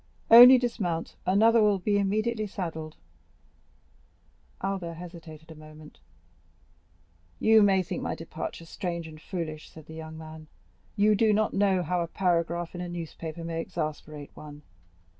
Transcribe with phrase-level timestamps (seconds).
[0.31, 2.95] "Only dismount; another will be immediately saddled."
[4.59, 5.99] Albert hesitated a moment.
[7.39, 10.47] "You may think my departure strange and foolish," said the young man;
[10.95, 14.63] "you do not know how a paragraph in a newspaper may exasperate one.